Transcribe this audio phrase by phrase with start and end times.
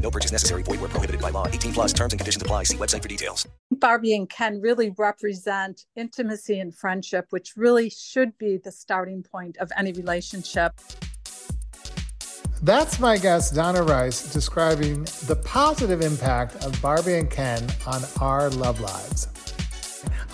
[0.00, 0.62] No purchase necessary.
[0.62, 1.46] Void where prohibited by law.
[1.46, 2.64] 18 plus terms and conditions apply.
[2.64, 3.46] See website for details.
[3.70, 9.56] Barbie and Ken really represent intimacy and friendship, which really should be the starting point
[9.58, 10.72] of any relationship.
[12.62, 18.50] That's my guest, Donna Rice, describing the positive impact of Barbie and Ken on our
[18.50, 19.28] love lives.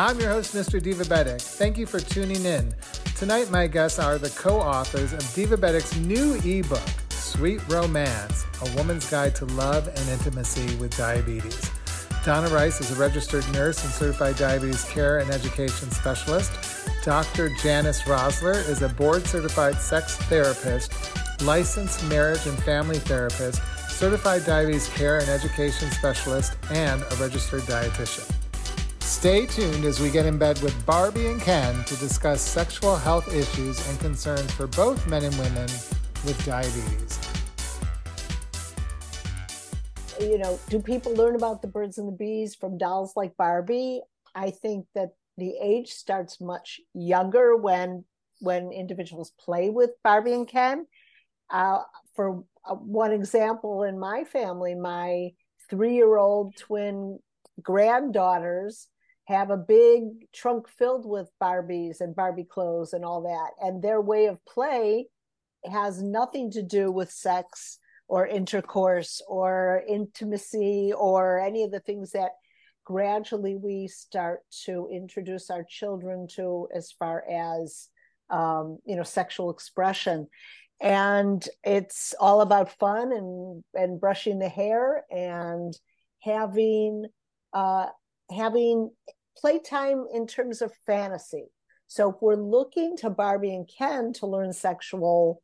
[0.00, 0.80] I'm your host, Mr.
[0.80, 1.40] Divabetic.
[1.40, 2.74] Thank you for tuning in.
[3.14, 6.82] Tonight, my guests are the co authors of Divabetic's new ebook,
[7.26, 11.72] Sweet Romance A Woman's Guide to Love and Intimacy with Diabetes.
[12.24, 16.52] Donna Rice is a registered nurse and certified diabetes care and education specialist.
[17.04, 17.50] Dr.
[17.60, 20.92] Janis Roszler is a board certified sex therapist
[21.42, 28.32] licensed marriage and family therapist, certified diabetes care and education specialist, and a registered dietitian.
[29.00, 33.34] Stay tuned as we get in bed with Barbie and Ken to discuss sexual health
[33.34, 35.68] issues and concerns for both men and women
[36.26, 37.18] with diabetes.
[40.20, 44.02] You know, do people learn about the birds and the bees from dolls like Barbie?
[44.34, 48.04] I think that the age starts much younger when
[48.40, 50.86] when individuals play with Barbie and Ken
[51.50, 51.82] uh,
[52.14, 55.30] for uh, one example, in my family, my
[55.70, 57.18] three year old twin
[57.62, 58.88] granddaughters
[59.26, 63.66] have a big trunk filled with Barbies and Barbie clothes and all that.
[63.66, 65.06] And their way of play
[65.64, 72.12] has nothing to do with sex or intercourse or intimacy or any of the things
[72.12, 72.30] that
[72.84, 77.88] gradually we start to introduce our children to as far as
[78.30, 80.28] um, you know sexual expression.
[80.80, 85.76] And it's all about fun and and brushing the hair and
[86.22, 87.06] having
[87.52, 87.86] uh
[88.30, 88.90] having
[89.38, 91.46] playtime in terms of fantasy.
[91.88, 95.40] So if we're looking to barbie and ken to learn sexual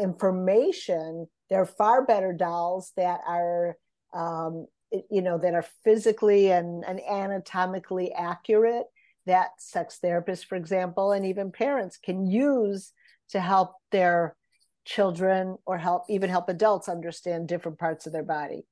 [0.00, 3.76] information there are far better dolls that are
[4.14, 4.66] um
[5.10, 8.86] you know that are physically and, and anatomically accurate
[9.26, 12.92] that sex therapists for example and even parents can use
[13.28, 14.36] to help their
[14.84, 18.66] children or help even help adults understand different parts of their body.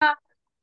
[0.00, 0.14] Uh,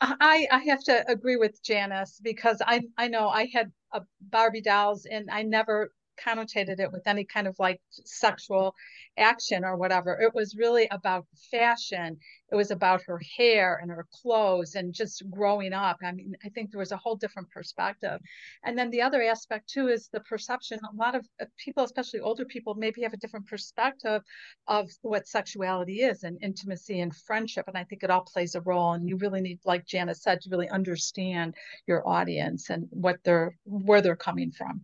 [0.01, 4.61] I, I have to agree with Janis because I I know I had a Barbie
[4.61, 8.75] dolls and I never connotated it with any kind of like sexual
[9.17, 10.19] action or whatever.
[10.19, 12.17] It was really about fashion.
[12.51, 15.97] It was about her hair and her clothes and just growing up.
[16.03, 18.19] I mean, I think there was a whole different perspective.
[18.63, 20.79] And then the other aspect too is the perception.
[20.79, 24.21] A lot of uh, people, especially older people, maybe have a different perspective
[24.67, 27.65] of what sexuality is and intimacy and friendship.
[27.67, 28.93] And I think it all plays a role.
[28.93, 31.55] And you really need, like Janis said, to really understand
[31.85, 34.81] your audience and what they're where they're coming from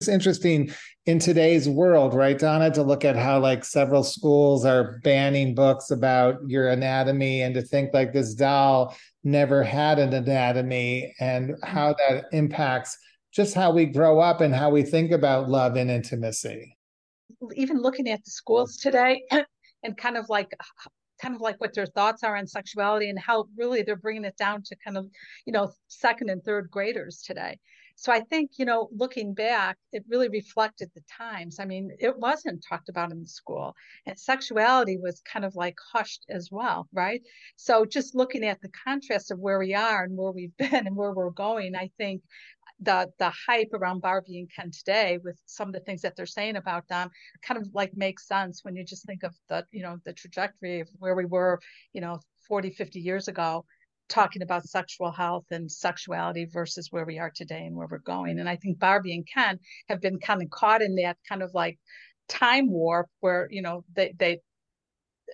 [0.00, 0.70] it's interesting
[1.06, 5.90] in today's world, right, Donna, to look at how like several schools are banning books
[5.90, 11.94] about your anatomy and to think like this doll never had an anatomy and how
[11.94, 12.98] that impacts
[13.32, 16.76] just how we grow up and how we think about love and intimacy.
[17.54, 19.22] Even looking at the schools today
[19.82, 20.52] and kind of like
[21.22, 24.36] kind of like what their thoughts are on sexuality and how really they're bringing it
[24.36, 25.06] down to kind of
[25.46, 27.58] you know second and third graders today
[27.96, 31.58] so I think, you know, looking back, it really reflected the times.
[31.58, 33.74] I mean, it wasn't talked about in the school,
[34.04, 37.22] and sexuality was kind of like hushed as well, right?
[37.56, 40.94] So just looking at the contrast of where we are and where we've been and
[40.94, 42.22] where we're going, I think
[42.80, 46.26] the the hype around Barbie and Ken today with some of the things that they're
[46.26, 47.08] saying about them
[47.42, 50.80] kind of like makes sense when you just think of the you know the trajectory
[50.80, 51.58] of where we were
[51.94, 53.64] you know 40 50 years ago
[54.08, 58.38] talking about sexual health and sexuality versus where we are today and where we're going.
[58.38, 59.58] And I think Barbie and Ken
[59.88, 61.78] have been kind of caught in that kind of like
[62.28, 64.40] time warp where, you know, they they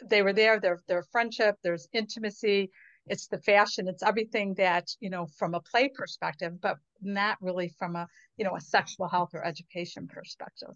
[0.04, 2.70] they were there, their their friendship, there's intimacy,
[3.06, 7.68] it's the fashion, it's everything that, you know, from a play perspective, but not really
[7.78, 10.74] from a, you know, a sexual health or education perspective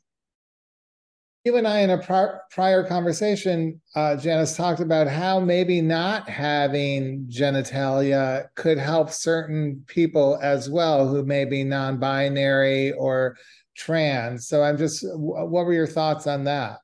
[1.46, 6.28] you and I, in a prior, prior conversation, uh, Janis talked about how maybe not
[6.28, 13.36] having genitalia could help certain people as well who may be non binary or
[13.76, 14.48] trans.
[14.48, 16.80] So I'm just, what were your thoughts on that?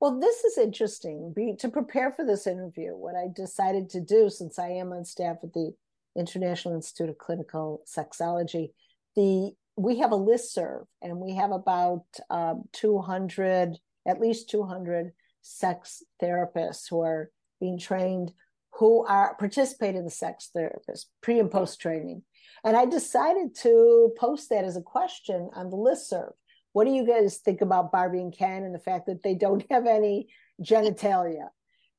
[0.00, 1.32] Well, this is interesting.
[1.34, 5.04] Be, to prepare for this interview, what I decided to do, since I am on
[5.04, 5.72] staff at the
[6.16, 8.70] International Institute of Clinical Sexology.
[9.16, 13.78] The we have a list serve, and we have about um, 200,
[14.08, 15.12] at least 200
[15.42, 18.32] sex therapists who are being trained,
[18.72, 22.22] who are participate in the sex therapist pre and post training.
[22.64, 26.32] And I decided to post that as a question on the list serve.
[26.72, 29.64] What do you guys think about Barbie and Ken and the fact that they don't
[29.70, 30.28] have any
[30.62, 31.48] genitalia?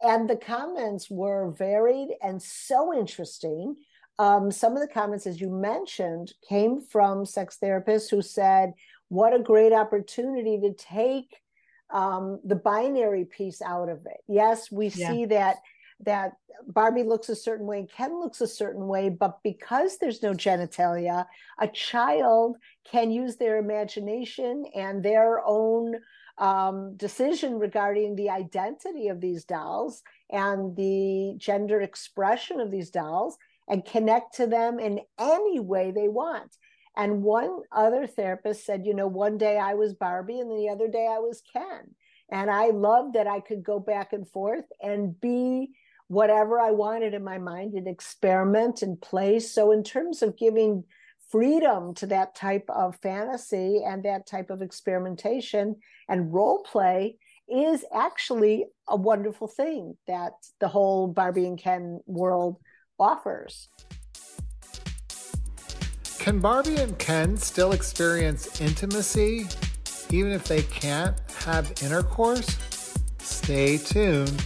[0.01, 3.75] And the comments were varied and so interesting.
[4.17, 8.73] Um, some of the comments, as you mentioned, came from sex therapists who said,
[9.09, 11.35] What a great opportunity to take
[11.91, 14.21] um, the binary piece out of it.
[14.27, 15.11] Yes, we yeah.
[15.11, 15.57] see that
[16.01, 16.33] that
[16.67, 20.33] Barbie looks a certain way and Ken looks a certain way, but because there's no
[20.33, 21.25] genitalia,
[21.59, 22.57] a child
[22.89, 25.95] can use their imagination and their own
[26.37, 33.37] um, decision regarding the identity of these dolls and the gender expression of these dolls
[33.67, 36.57] and connect to them in any way they want.
[36.99, 40.89] And one other therapist said, you know, one day I was Barbie and the other
[40.89, 41.95] day I was Ken.
[42.29, 45.69] And I loved that I could go back and forth and be
[46.09, 49.39] whatever I wanted in my mind and experiment and play.
[49.39, 50.83] So, in terms of giving
[51.29, 55.77] freedom to that type of fantasy and that type of experimentation
[56.09, 57.17] and role play
[57.47, 62.57] is actually a wonderful thing that the whole Barbie and Ken world
[62.99, 63.69] offers.
[66.19, 69.47] Can Barbie and Ken still experience intimacy
[70.11, 72.57] even if they can't have intercourse?
[73.19, 74.43] Stay tuned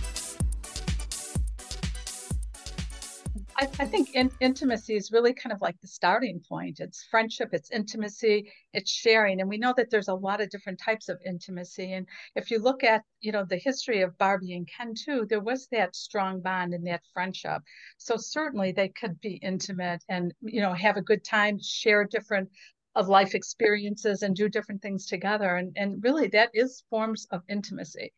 [3.63, 6.81] I, I think in, intimacy is really kind of like the starting point.
[6.81, 9.39] It's friendship, it's intimacy, it's sharing.
[9.39, 11.93] And we know that there's a lot of different types of intimacy.
[11.93, 12.05] And
[12.35, 15.69] if you look at, you know, the history of Barbie and Ken too, there was
[15.71, 17.61] that strong bond and that friendship.
[17.97, 22.49] So certainly they could be intimate and, you know, have a good time, share different
[22.95, 25.55] of life experiences and do different things together.
[25.55, 28.11] And, and really that is forms of intimacy.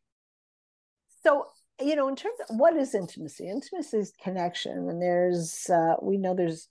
[1.22, 3.50] So you know in terms of what is intimacy?
[3.50, 6.70] Intimacy is connection and there's uh, we know there's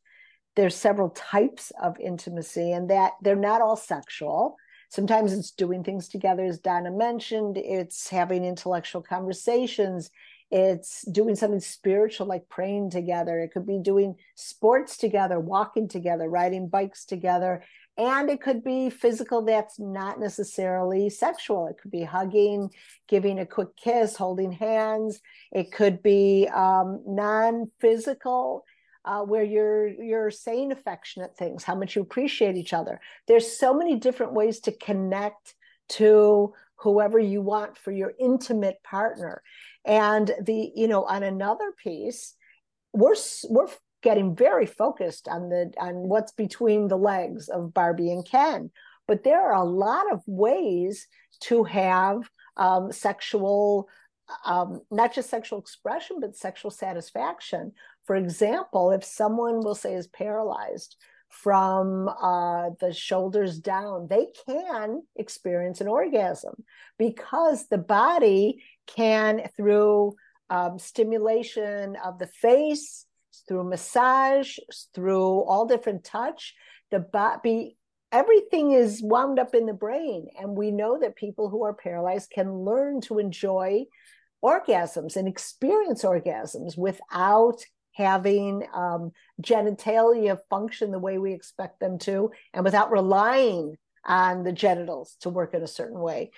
[0.57, 4.57] there's several types of intimacy and that they're not all sexual.
[4.89, 10.11] Sometimes it's doing things together as donna mentioned it's having intellectual conversations
[10.51, 13.41] it's doing something spiritual like praying together.
[13.41, 17.65] It could be doing sports together walking together riding bikes together
[17.97, 21.69] and it could be physical that's not necessarily sexual.
[21.69, 22.71] It could be hugging
[23.09, 25.21] giving a quick kiss holding hands.
[25.53, 28.65] It could be um, non-physical
[29.05, 33.01] uh, where you're you're saying affectionate things how much you appreciate each other.
[33.29, 35.55] There's so many different ways to connect
[35.91, 39.43] to whoever you want for your intimate partner.
[39.85, 42.35] And the you know on another piece
[42.95, 43.15] we're
[43.51, 43.69] we're
[44.05, 48.71] getting very focused on the on what's between the legs of Barbie and Ken.
[49.09, 51.09] But there are a lot of ways
[51.41, 53.89] to have um, sexual,
[54.45, 57.73] um, not just sexual expression, but sexual satisfaction.
[58.05, 60.97] For example, if someone will say is paralyzed
[61.29, 66.55] from uh, the shoulders down, they can experience an orgasm
[66.99, 70.15] because the body can, through
[70.51, 73.07] um, stimulation of the face,
[73.47, 74.59] through massage,
[74.95, 76.55] through all different touch.
[76.91, 77.77] The body,
[78.13, 80.29] everything is wound up in the brain.
[80.39, 83.85] And we know that people who are paralyzed can learn to enjoy
[84.45, 92.31] orgasms and experience orgasms without having um, genitalia function the way we expect them to
[92.53, 96.31] and without relying on the genitals to work in a certain way.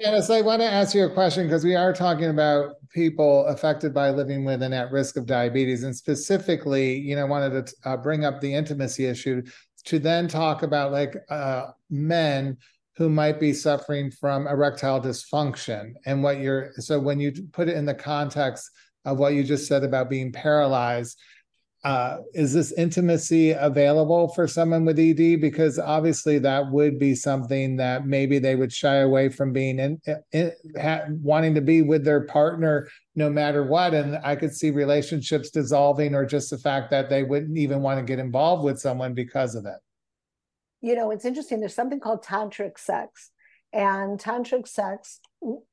[0.00, 3.92] Janis, I want to ask you a question because we are talking about people affected
[3.92, 5.82] by living with and at risk of diabetes.
[5.82, 9.42] And specifically, you know, wanted to uh, bring up the intimacy issue
[9.86, 12.56] to then talk about like uh, men
[12.96, 17.76] who might be suffering from erectile dysfunction and what you're so when you put it
[17.76, 18.70] in the context
[19.04, 21.18] of what you just said about being paralyzed
[21.84, 25.40] uh, is this intimacy available for someone with ED?
[25.40, 30.00] Because obviously that would be something that maybe they would shy away from being in,
[30.32, 33.94] in ha, wanting to be with their partner no matter what.
[33.94, 37.98] And I could see relationships dissolving or just the fact that they wouldn't even want
[38.00, 39.78] to get involved with someone because of it.
[40.80, 41.60] You know, it's interesting.
[41.60, 43.30] There's something called tantric sex.
[43.72, 45.20] And tantric sex,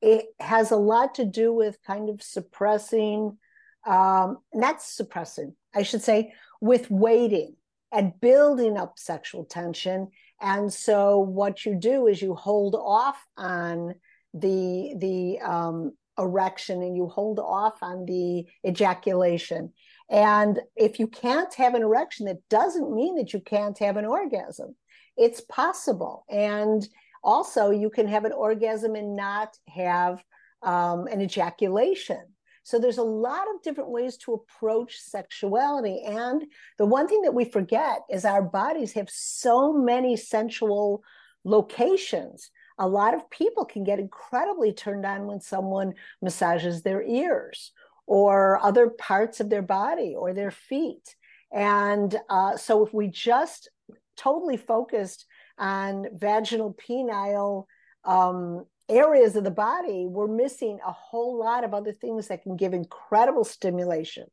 [0.01, 3.37] it has a lot to do with kind of suppressing,
[3.85, 7.55] um, not suppressing, I should say, with waiting
[7.91, 10.09] and building up sexual tension.
[10.41, 13.95] And so what you do is you hold off on
[14.33, 19.71] the the um, erection and you hold off on the ejaculation.
[20.09, 24.05] And if you can't have an erection, that doesn't mean that you can't have an
[24.05, 24.75] orgasm.
[25.17, 26.25] It's possible.
[26.29, 26.87] And
[27.23, 30.23] also, you can have an orgasm and not have
[30.61, 32.21] um, an ejaculation.
[32.65, 36.01] So there's a lot of different ways to approach sexuality.
[36.03, 36.45] And
[36.79, 41.03] the one thing that we forget is our bodies have so many sensual
[41.43, 42.49] locations.
[42.79, 45.93] A lot of people can get incredibly turned on when someone
[46.23, 47.71] massages their ears
[48.07, 51.15] or other parts of their body or their feet.
[51.53, 53.69] And uh, so if we just
[54.17, 55.27] totally focused
[55.59, 57.65] on vaginal penile
[58.05, 62.55] um, areas of the body, we're missing a whole lot of other things that can
[62.55, 64.25] give incredible stimulation.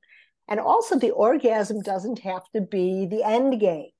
[0.49, 3.91] And also, the orgasm doesn't have to be the end game.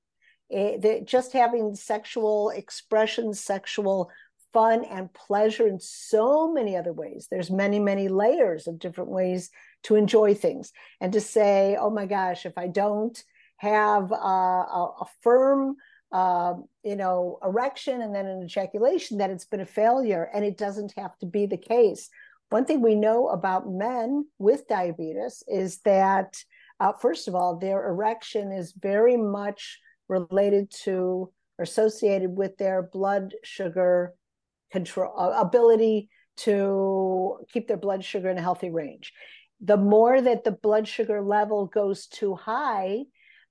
[0.49, 4.11] It, just having sexual expression, sexual
[4.51, 7.27] fun and pleasure in so many other ways.
[7.31, 9.49] There's many, many layers of different ways
[9.83, 10.71] to enjoy things.
[11.01, 13.21] And to say, oh my gosh, if I don't
[13.57, 15.75] have a, a, a firm
[16.13, 16.53] uh,
[16.83, 20.29] you know, erection and then an ejaculation, that it's been a failure.
[20.33, 22.09] And it doesn't have to be the case.
[22.49, 26.37] One thing we know about men with diabetes is that,
[26.79, 32.81] uh, first of all, their erection is very much related to or associated with their
[32.81, 34.13] blood sugar
[34.71, 39.13] control uh, ability to keep their blood sugar in a healthy range.
[39.61, 43.03] The more that the blood sugar level goes too high,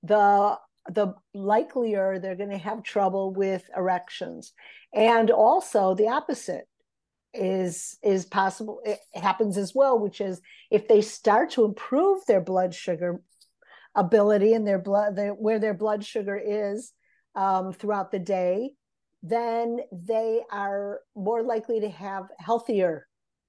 [0.03, 0.57] the
[0.89, 4.53] the likelier they're going to have trouble with erections.
[4.93, 6.67] And also the opposite
[7.33, 12.39] is is possible it happens as well which is if they start to improve their
[12.39, 13.23] blood sugar
[13.95, 16.93] ability and their blood their, where their blood sugar is
[17.33, 18.69] um, throughout the day
[19.23, 23.07] then they are more likely to have healthier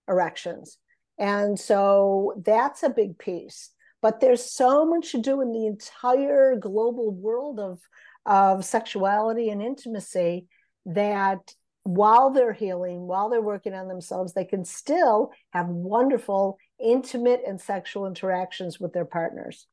[0.09, 0.79] erections.
[1.19, 3.71] And so that's a big piece
[4.05, 7.81] but there's so much to do in the entire global world of
[8.27, 10.47] of sexuality and intimacy
[10.85, 17.41] that while they're healing while they're working on themselves they can still have wonderful intimate
[17.47, 19.67] and sexual interactions with their partners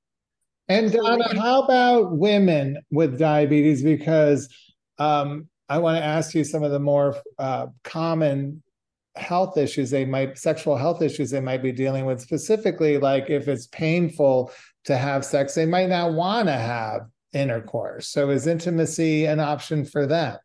[0.70, 3.84] and Donna, how about women with diabetes?
[3.84, 4.48] Because
[5.00, 8.64] um, I want to ask you some of the more uh, common
[9.16, 13.48] health issues they might sexual health issues they might be dealing with specifically like if
[13.48, 14.52] it's painful
[14.86, 17.02] to have sex they might not want to have
[17.34, 18.08] intercourse.
[18.08, 20.38] So is intimacy an option for them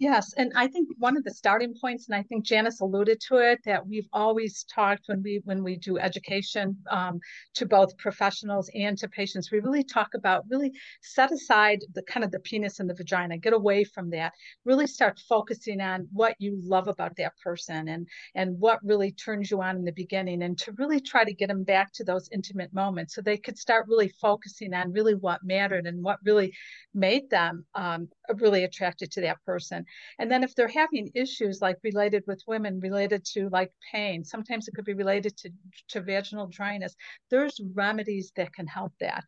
[0.00, 3.38] Yes, and I think one of the starting points, and I think Janis alluded to
[3.38, 7.18] it, that we've always talked when we when we do education um,
[7.54, 10.70] to both professionals and to patients, we really talk about really
[11.02, 14.32] set aside the kind of the penis and the vagina, get away from that,
[14.64, 19.50] really start focusing on what you love about that person and and what really turns
[19.50, 22.28] you on in the beginning, and to really try to get them back to those
[22.32, 26.52] intimate moments, so they could start really focusing on really what mattered and what really
[26.94, 29.84] made them um, really attracted to that person.
[30.18, 34.68] And then if they're having issues like related with women, related to like pain, sometimes
[34.68, 35.50] it could be related to,
[35.88, 36.94] to vaginal dryness,
[37.30, 39.24] there's remedies that can help that.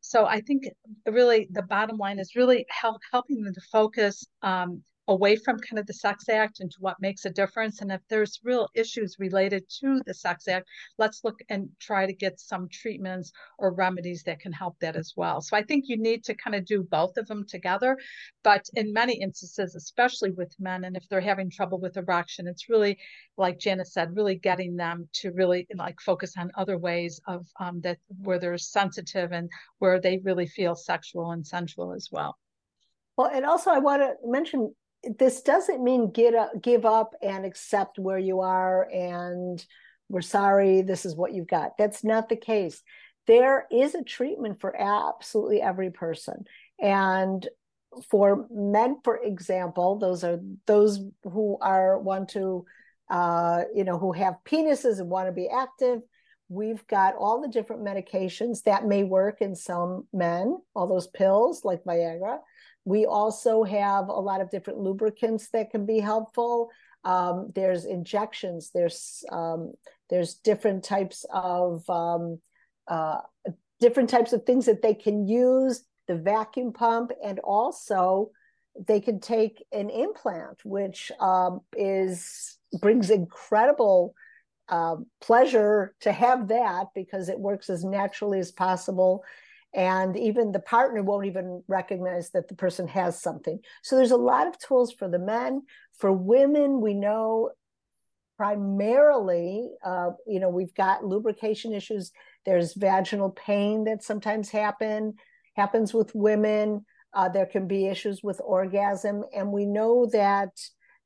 [0.00, 0.64] So I think
[1.06, 5.78] really the bottom line is really help, helping them to focus um, away from kind
[5.78, 7.80] of the sex act into what makes a difference.
[7.80, 12.12] And if there's real issues related to the sex act let's look and try to
[12.12, 15.40] get some treatments or remedies that can help that as well.
[15.40, 17.96] So i think you need to kind of do both of them together.
[18.44, 22.68] But in many instances especially with men and if they're having trouble with erection it's
[22.68, 22.98] really
[23.36, 27.80] like janis said really getting them to really like focus on other ways of um,
[27.80, 29.48] that where they're sensitive and
[29.78, 32.36] where they really feel sexual and sensual as well.
[33.16, 34.74] Well, and also I want to mention
[35.18, 39.64] this doesn't mean get up, give up and accept where you are and
[40.08, 41.76] we're sorry this is what you've got.
[41.78, 42.82] That's not the case.
[43.26, 46.44] There is a treatment for absolutely every person.
[46.80, 47.46] And
[48.10, 52.64] for men for example those are those who are want to
[53.10, 56.00] uh, you know who have penises and want to be active
[56.50, 61.64] we've got all the different medications that may work in some men all those pills
[61.64, 62.38] like viagra
[62.88, 66.70] we also have a lot of different lubricants that can be helpful.
[67.04, 68.70] Um, there's injections.
[68.72, 69.72] There's um,
[70.08, 72.40] there's different types of um,
[72.88, 73.18] uh,
[73.78, 75.84] different types of things that they can use.
[76.06, 78.30] The vacuum pump, and also
[78.86, 84.14] they can take an implant, which um, is brings incredible
[84.70, 89.22] uh, pleasure to have that because it works as naturally as possible
[89.74, 94.16] and even the partner won't even recognize that the person has something so there's a
[94.16, 95.62] lot of tools for the men
[95.98, 97.50] for women we know
[98.36, 102.12] primarily uh, you know we've got lubrication issues
[102.46, 105.14] There's vaginal pain that sometimes happen
[105.58, 106.86] happens with women.
[107.12, 110.50] Uh, there can be issues with orgasm, and we know that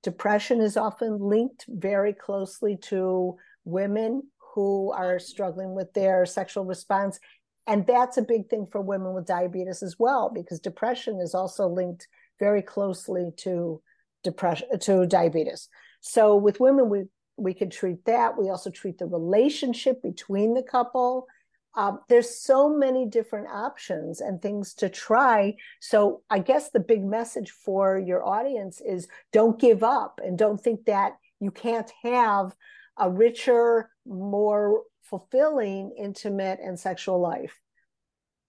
[0.03, 4.23] depression is often linked very closely to women
[4.55, 7.19] who are struggling with their sexual response.
[7.67, 11.69] And that's a big thing for women with diabetes as well, because depression is also
[11.69, 12.09] linked
[12.41, 13.81] very closely to
[14.25, 15.69] depression to diabetes.
[16.01, 17.05] So with women, we
[17.37, 18.37] we can treat that.
[18.37, 21.27] We also treat the relationship between the couple.
[21.75, 25.55] Um, there's so many different options and things to try.
[25.81, 30.61] So I guess the big message for your audience is don't give up and don't
[30.61, 32.55] think that you can't have
[32.99, 37.61] a richer, more fulfilling, intimate, and sexual life.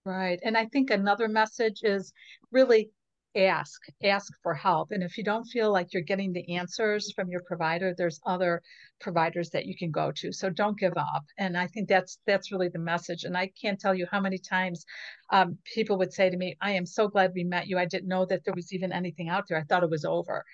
[0.06, 0.40] Right.
[0.44, 2.14] And I think another message is
[2.52, 2.92] really
[3.36, 7.32] ask ask for help and if you don't feel like you're getting the answers from
[7.32, 8.62] your provider there's other
[9.02, 12.52] providers that you can go to so don't give up and i think that's that's
[12.52, 14.86] really the message and i can't tell you how many times
[15.32, 18.08] um, people would say to me i am so glad we met you i didn't
[18.08, 20.46] know that there was even anything out there i thought it was over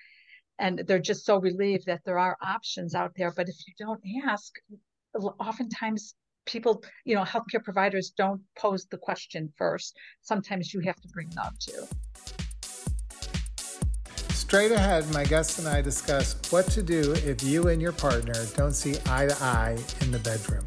[0.58, 4.00] and they're just so relieved that there are options out there but if you don't
[4.26, 4.54] ask
[5.14, 6.14] oftentimes
[6.46, 11.28] people you know healthcare providers don't pose the question first sometimes you have to bring
[11.28, 11.86] it up too
[14.50, 18.34] Straight ahead, my guests and I discuss what to do if you and your partner
[18.56, 20.66] don't see eye to eye in the bedroom.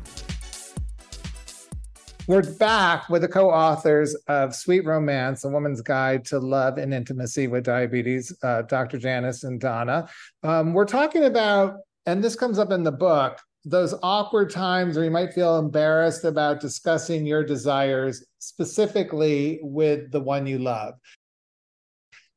[2.26, 6.94] We're back with the co authors of Sweet Romance, A Woman's Guide to Love and
[6.94, 8.98] Intimacy with Diabetes, uh, Dr.
[8.98, 10.08] Janis and Donna.
[10.44, 15.05] Um, we're talking about, and this comes up in the book, those awkward times where
[15.05, 20.96] you might feel embarrassed about discussing your desires specifically with the one you love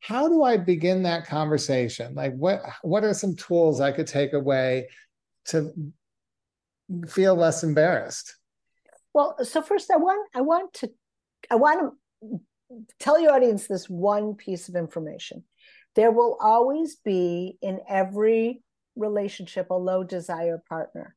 [0.06, 2.14] how do I begin that conversation?
[2.14, 4.88] Like what what are some tools I could take away
[5.46, 5.72] to
[7.08, 8.36] feel less embarrassed?
[9.12, 10.90] Well, so first I want I want to
[11.50, 12.40] I want to
[13.00, 15.42] tell your audience this one piece of information.
[15.96, 18.62] There will always be in every
[18.96, 21.14] relationship a low desire partner.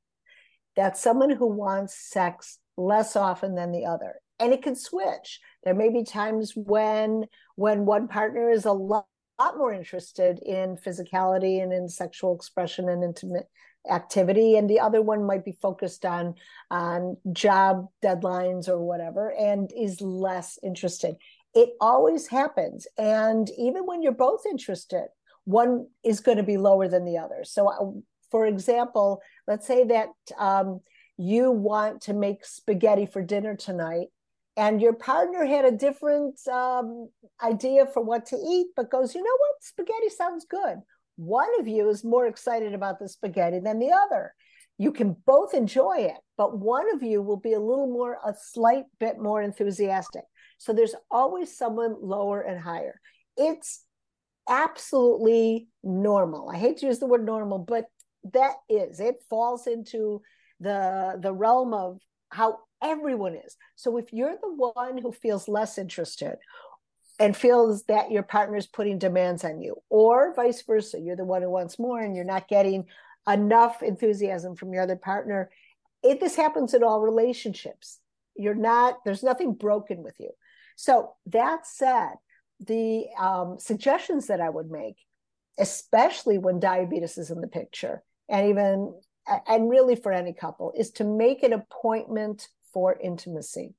[0.76, 4.16] That's someone who wants sex less often than the other.
[4.40, 5.40] And it can switch.
[5.64, 9.06] There may be times when when one partner is a lot,
[9.40, 13.48] lot more interested in physicality and in sexual expression and intimate
[13.90, 16.36] activity and the other one might be focused on
[16.70, 21.16] on job deadlines or whatever and is less interested.
[21.56, 22.88] It always happens.
[22.98, 25.08] And even when you're both interested
[25.50, 29.84] one is going to be lower than the other so uh, for example let's say
[29.84, 30.80] that um,
[31.18, 34.08] you want to make spaghetti for dinner tonight
[34.60, 37.10] and your partner had a different um,
[37.42, 40.80] idea for what to eat, but goes, you know what, spaghetti sounds good.
[41.16, 44.34] One of you is more excited about the spaghetti than the other.
[44.78, 48.34] You can both enjoy it, but one of you will be a little more, a
[48.34, 50.24] slight bit more enthusiastic.
[50.58, 53.00] So there's always someone lower and higher.
[53.38, 53.86] It's
[54.50, 56.50] absolutely normal.
[56.50, 57.86] I hate to use the word normal, but
[58.34, 60.22] that is, it falls into
[60.60, 63.56] the the realm of how everyone is.
[63.76, 66.38] So if you're the one who feels less interested
[67.20, 71.24] and feels that your partner is putting demands on you, or vice versa, you're the
[71.26, 72.86] one who wants more and you're not getting
[73.28, 75.50] enough enthusiasm from your other partner,
[76.04, 78.00] it this happens in all relationships.
[78.36, 80.32] You're not, there's nothing broken with you.
[80.76, 82.14] So that said,
[82.60, 84.98] the um, suggestions that I would make,
[85.58, 88.94] especially when diabetes is in the picture, and even
[89.48, 93.76] and really for any couple, is to make an appointment for intimacy.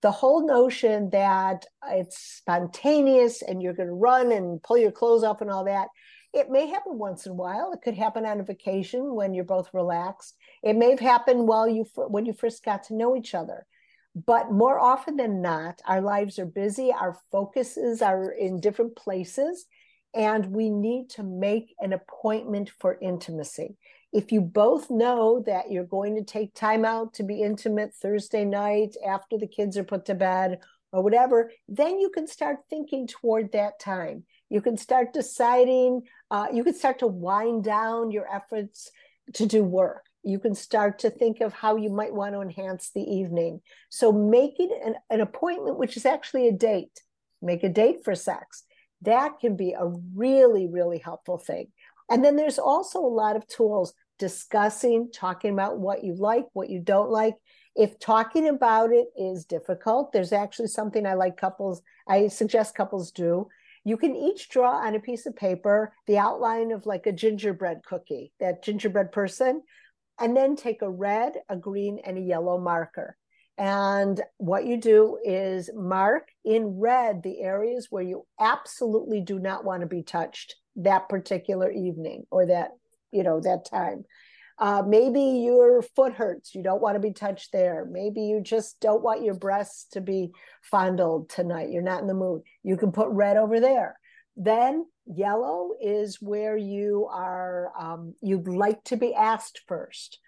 [0.00, 5.22] The whole notion that it's spontaneous and you're going to run and pull your clothes
[5.22, 5.88] off and all that,
[6.32, 7.72] it may happen once in a while.
[7.72, 10.34] It could happen on a vacation when you're both relaxed.
[10.62, 13.66] It may have happened while you when you first got to know each other.
[14.14, 19.66] But more often than not, our lives are busy, our focuses are in different places,
[20.14, 23.76] and we need to make an appointment for intimacy
[24.12, 28.44] if you both know that you're going to take time out to be intimate Thursday
[28.44, 30.60] night after the kids are put to bed
[30.92, 34.24] or whatever, then you can start thinking toward that time.
[34.50, 38.90] You can start deciding, uh, you can start to wind down your efforts
[39.34, 40.04] to do work.
[40.22, 43.60] You can start to think of how you might want to enhance the evening.
[43.88, 47.00] So, making an, an appointment, which is actually a date,
[47.40, 48.64] make a date for sex,
[49.02, 51.68] that can be a really, really helpful thing.
[52.10, 56.70] And then there's also a lot of tools discussing, talking about what you like, what
[56.70, 57.34] you don't like.
[57.74, 63.10] If talking about it is difficult, there's actually something I like couples, I suggest couples
[63.10, 63.48] do.
[63.84, 67.80] You can each draw on a piece of paper the outline of like a gingerbread
[67.84, 69.62] cookie, that gingerbread person,
[70.22, 73.16] and then take a red, a green, and a yellow marker.
[73.58, 79.64] And what you do is mark in red the areas where you absolutely do not
[79.64, 82.70] want to be touched that particular evening or that,
[83.10, 84.04] you know, that time.
[84.58, 86.54] Uh, maybe your foot hurts.
[86.54, 87.84] You don't want to be touched there.
[87.90, 90.30] Maybe you just don't want your breasts to be
[90.62, 91.70] fondled tonight.
[91.70, 92.42] You're not in the mood.
[92.62, 93.98] You can put red over there.
[94.36, 100.18] Then yellow is where you are, um, you'd like to be asked first.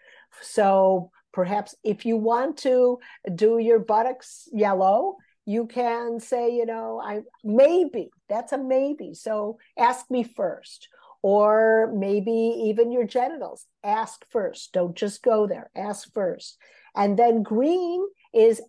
[0.42, 2.98] So perhaps if you want to
[3.34, 9.14] do your buttocks yellow, you can say, you know, I maybe that's a maybe.
[9.14, 10.88] So ask me first.
[11.22, 12.32] Or maybe
[12.66, 13.64] even your genitals.
[13.82, 14.74] Ask first.
[14.74, 15.70] Don't just go there.
[15.74, 16.58] Ask first.
[16.94, 18.60] And then green is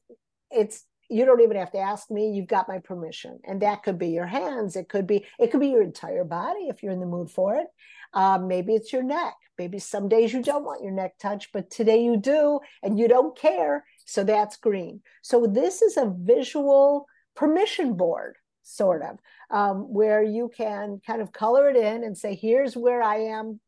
[0.51, 3.39] it's you don't even have to ask me you've got my permission.
[3.43, 6.67] And that could be your hands it could be it could be your entire body
[6.67, 7.67] if you're in the mood for it.
[8.13, 11.69] Um, maybe it's your neck maybe some days you don't want your neck touched but
[11.69, 15.01] today you do and you don't care so that's green.
[15.21, 19.19] So this is a visual permission board sort of
[19.51, 23.59] um, where you can kind of color it in and say here's where i am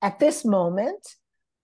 [0.00, 1.16] at this moment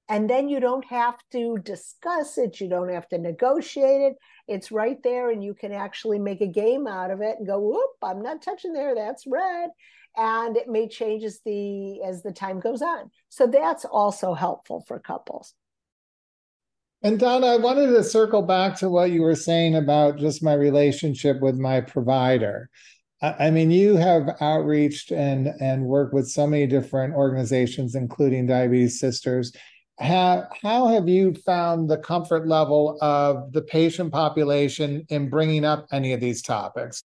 [0.09, 2.61] and then you don't have to discuss it.
[2.61, 4.17] You don't have to negotiate it.
[4.47, 7.59] It's right there and you can actually make a game out of it and go
[7.59, 8.95] whoop i'm not touching there.
[8.95, 9.71] That's red.
[10.17, 13.11] And it may change as the as the time goes on.
[13.29, 15.55] So that's also helpful for couples.
[17.03, 20.55] And Donna, I wanted to circle back to what you were saying about just my
[20.55, 22.71] relationship with my provider.
[23.21, 29.01] I mean, you have outreached and and worked with so many different organizations, including Diabetes
[29.01, 29.53] Sisters
[29.99, 36.13] how, have you found the comfort level of the patient population in bringing up any
[36.13, 37.03] of these topics?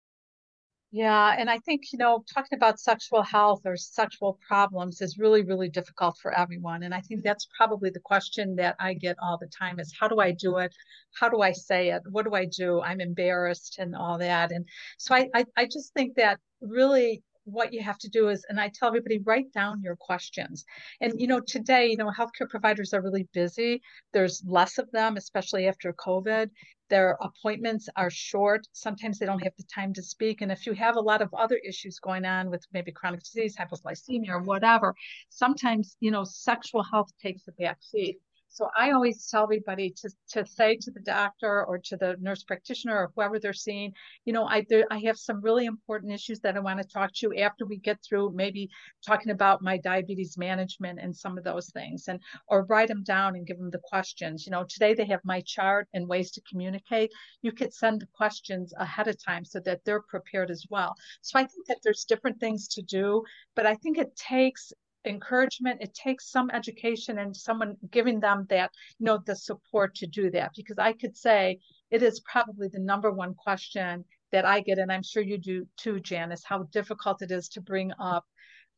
[0.94, 5.42] Yeah, and I think, you know, talking about sexual health or sexual problems is really,
[5.42, 6.84] really difficult for everyone.
[6.84, 10.10] And I think that's probably the question that I get all the time is how
[10.10, 10.76] do I do it?
[11.18, 12.02] How do I say it?
[12.10, 12.82] What do I do?
[12.82, 14.52] I'm embarrassed and all that.
[14.52, 14.66] And
[14.98, 18.60] so I, I, I just think that really what you have to do is, and
[18.60, 20.66] I tell everybody, write down your questions.
[21.02, 23.82] And, you know, today, you know, healthcare providers are really busy.
[24.14, 26.50] There's less of them, especially after COVID.
[26.90, 28.68] Their appointments are short.
[28.74, 30.42] Sometimes they don't have the time to speak.
[30.42, 33.56] And if you have a lot of other issues going on with maybe chronic disease,
[33.56, 34.94] hypoglycemia, or whatever,
[35.30, 38.18] sometimes, you know, sexual health takes a back seat.
[38.54, 42.44] So I always tell everybody to, to say to the doctor or to the nurse
[42.44, 43.94] practitioner or whoever they're seeing,
[44.26, 47.14] you know, I there, I have some really important issues that I want to talk
[47.14, 48.70] to you after we get through maybe
[49.08, 53.36] talking about my diabetes management and some of those things and or write them down
[53.38, 54.46] and give them the questions.
[54.46, 57.14] You know, today they have my chart and ways to communicate.
[57.42, 60.94] You could send the questions ahead of time so that they're prepared as well.
[61.22, 63.24] So I think that there's different things to do,
[63.56, 64.74] but I think it takes
[65.06, 65.82] encouragement.
[65.82, 70.30] It takes some education and someone giving them that you know the support to do
[70.32, 70.52] that.
[70.56, 71.60] Because i could say
[71.90, 75.68] it is probably the number one question that i get and i'm sure you do
[75.78, 78.26] too janis how difficult it is to bring up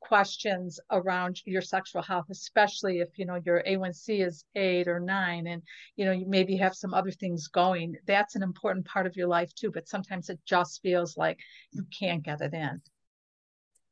[0.02, 5.48] questions around your sexual health especially if you know your a1c is eight or nine
[5.48, 5.62] and
[5.96, 7.96] you know you maybe have some other things going.
[8.06, 11.40] That's an important part of your life too but sometimes it just feels like
[11.72, 12.82] you can't get it in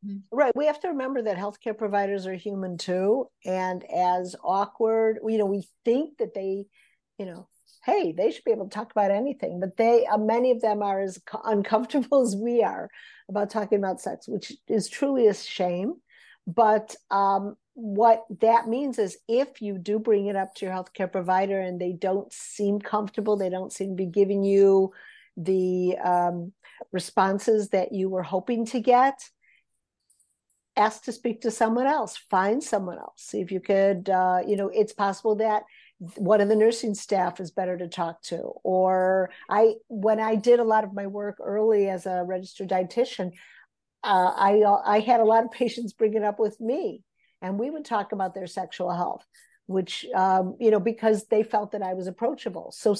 [0.05, 0.35] Mm-hmm.
[0.35, 0.55] Right.
[0.55, 3.27] We have to remember that healthcare providers are human too.
[3.45, 6.65] And as awkward, you know, we think that they,
[7.17, 7.47] you know,
[7.85, 10.81] hey, they should be able to talk about anything, but they, uh, many of them
[10.81, 12.89] are as uncomfortable as we are
[13.29, 15.93] about talking about sex, which is truly a shame.
[16.47, 21.11] But um, what that means is if you do bring it up to your healthcare
[21.11, 24.91] provider and they don't seem comfortable, they don't seem to be giving you
[25.37, 26.51] the um,
[26.91, 29.19] responses that you were hoping to get,
[30.75, 33.21] ask to speak to someone else find someone else.
[33.23, 35.63] See if you could uh, you know it's possible that
[36.17, 38.39] one of the nursing staff is better to talk to.
[38.63, 43.31] Or i when i did a lot of my work early as a registered dietitian
[44.03, 47.03] uh, i i had a lot of patients bring it up with me
[47.41, 49.25] and we would talk about their sexual health
[49.71, 52.71] which um, you know because they felt that i was approachable.
[52.75, 52.95] So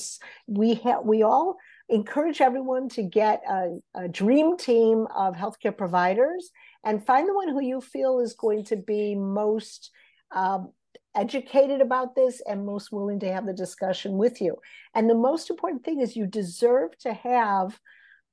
[0.47, 1.57] we have we all
[1.89, 6.49] encourage everyone to get a, a dream team of healthcare providers
[6.83, 9.91] and find the one who you feel is going to be most
[10.31, 10.71] um,
[11.15, 14.57] educated about this and most willing to have the discussion with you.
[14.95, 17.79] And the most important thing is you deserve to have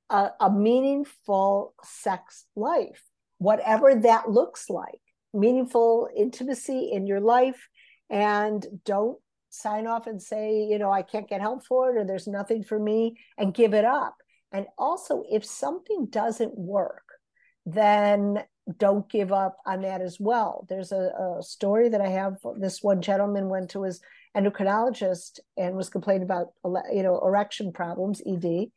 [0.09, 3.03] a, a meaningful sex life,
[3.37, 5.01] whatever that looks like,
[5.33, 7.67] meaningful intimacy in your life.
[8.09, 12.05] And don't sign off and say, you know, I can't get help for it or
[12.05, 14.15] there's nothing for me and give it up.
[14.51, 17.03] And also, if something doesn't work,
[17.73, 18.43] then
[18.77, 20.65] don't give up on that as well.
[20.69, 22.37] There's a, a story that I have.
[22.57, 24.01] This one gentleman went to his
[24.37, 26.53] endocrinologist and was complaining about
[26.93, 28.67] you know erection problems, ED,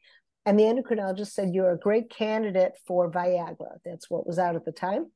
[0.46, 3.78] and the endocrinologist said you're a great candidate for Viagra.
[3.84, 5.10] That's what was out at the time,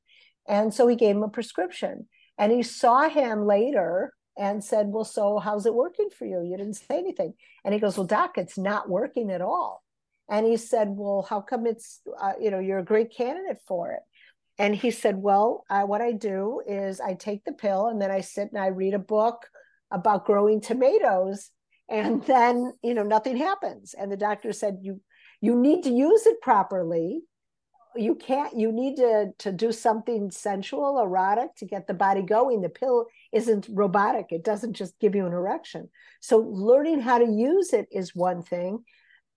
[0.46, 2.08] and so he gave him a prescription.
[2.38, 6.42] And he saw him later and said, "Well, so how's it working for you?
[6.42, 7.32] You didn't say anything."
[7.64, 9.82] And he goes, "Well, doc, it's not working at all."
[10.28, 13.92] And he said, "Well, how come it's uh, you know you're a great candidate for
[13.92, 14.00] it?"
[14.58, 18.10] And he said, Well, uh, what I do is I take the pill and then
[18.10, 19.46] I sit and I read a book
[19.90, 21.50] about growing tomatoes.
[21.88, 23.94] And then, you know, nothing happens.
[23.94, 25.00] And the doctor said, You
[25.40, 27.20] you need to use it properly.
[27.94, 32.60] You can't, you need to, to do something sensual, erotic to get the body going.
[32.60, 35.88] The pill isn't robotic, it doesn't just give you an erection.
[36.20, 38.84] So, learning how to use it is one thing.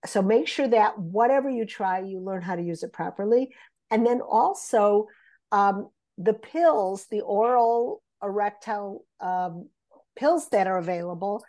[0.06, 3.50] So, make sure that whatever you try, you learn how to use it properly.
[3.90, 5.08] And then also
[5.52, 9.68] um, the pills, the oral erectile um,
[10.16, 11.44] pills that are available,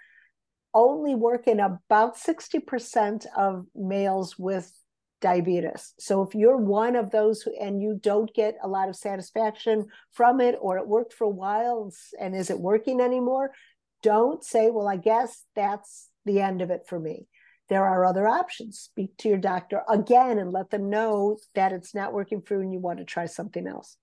[0.74, 4.72] only work in about 60% of males with
[5.20, 5.94] diabetes.
[6.00, 9.88] So if you're one of those who, and you don't get a lot of satisfaction
[10.12, 13.52] from it, or it worked for a while and is it working anymore?
[14.02, 17.28] Don't say, well, I guess that's the end of it for me
[17.72, 18.78] there are other options.
[18.80, 22.62] Speak to your doctor again and let them know that it's not working for you
[22.64, 23.96] and you want to try something else.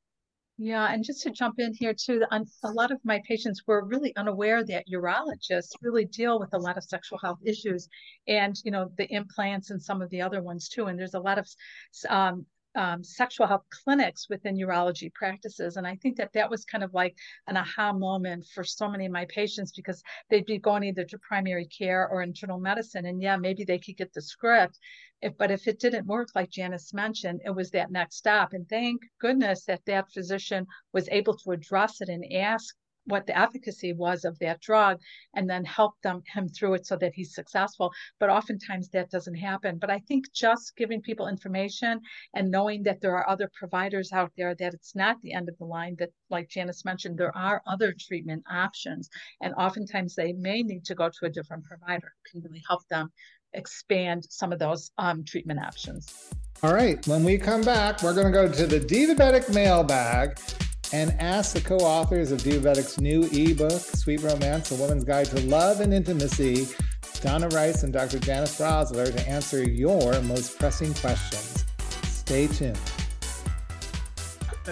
[0.57, 4.16] Yeah, and just to jump in here too, a lot of my patients were really
[4.16, 7.88] unaware that urologists really deal with a lot of sexual health issues,
[8.26, 10.87] and you know the implants and some of the other ones too.
[10.87, 11.46] And there's a lot of
[12.09, 15.76] um, um, sexual health clinics within urology practices.
[15.76, 19.07] And I think that that was kind of like an aha moment for so many
[19.07, 23.07] of my patients because they'd be going either to primary care or internal medicine.
[23.07, 24.78] And yeah, maybe they could get the script.
[25.20, 28.52] If, but if it didn't work, like Janis mentioned, it was that next stop.
[28.52, 32.76] And thank goodness that that physician was able to address it and ask
[33.08, 34.98] what the efficacy was of that drug
[35.34, 37.90] and then help them him through it so that he's successful.
[38.20, 39.78] But oftentimes that doesn't happen.
[39.78, 42.00] But i think just giving people information
[42.34, 45.58] and knowing that there are other providers out there that it's not the end of
[45.58, 49.08] the line that like janis mentioned there are other treatment options.
[49.40, 53.10] And oftentimes they may need to go to a different provider can really help them
[53.54, 56.30] expand some of those um, treatment options.
[56.62, 57.04] All right.
[57.06, 60.38] When we come back we're going to go to the divabetic mailbag
[60.92, 65.81] and ask the co-authors of Divabetic's new ebook, Sweet Romance, A Woman's Guide to Love
[65.81, 66.66] and Intimacy,
[67.20, 68.18] Donna Rice and Dr.
[68.18, 71.64] Janis Roszler, to answer your most pressing questions.
[72.05, 72.79] Stay tuned.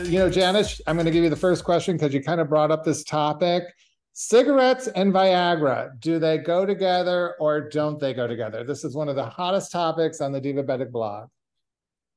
[0.05, 2.49] You know, Janis, I'm going to give you the first question because you kind of
[2.49, 3.65] brought up this topic.
[4.13, 8.65] Cigarettes and Viagra, do they go together or don't they go together?
[8.65, 11.29] This is one of the hottest topics on the Divabetic blog.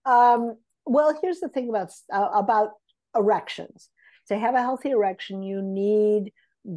[0.05, 2.71] Um, well, here's the thing about uh, about
[3.15, 3.89] erections.
[4.27, 6.31] To have a healthy erection, you need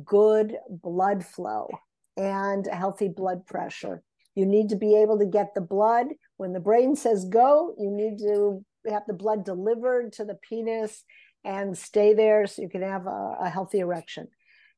[0.04, 1.68] good blood flow
[2.16, 4.02] and healthy blood pressure.
[4.34, 6.06] You need to be able to get the blood.
[6.36, 11.04] When the brain says go, you need to have the blood delivered to the penis
[11.44, 14.28] and stay there so you can have a, a healthy erection.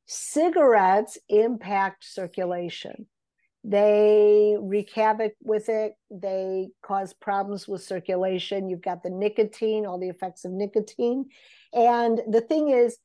[0.05, 3.07] Cigarettes impact circulation.
[3.67, 5.93] They wreak havoc with it.
[6.11, 8.69] They cause problems with circulation.
[8.69, 11.25] You've got the nicotine, all the effects of nicotine.
[11.73, 12.97] And the thing is,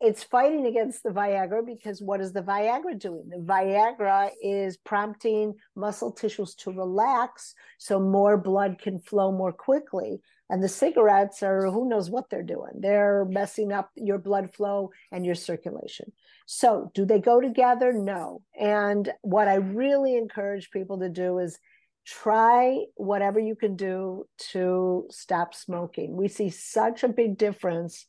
[0.00, 3.28] it's fighting against the Viagra because what is the Viagra doing?
[3.28, 10.20] The Viagra is prompting muscle tissues to relax so more blood can flow more quickly.
[10.48, 12.72] And the cigarettes are who knows what they're doing.
[12.78, 16.12] They're messing up your blood flow and your circulation.
[16.46, 17.92] So, do they go together?
[17.92, 18.42] No.
[18.58, 21.58] And what I really encourage people to do is
[22.06, 26.16] try whatever you can do to stop smoking.
[26.16, 28.06] We see such a big difference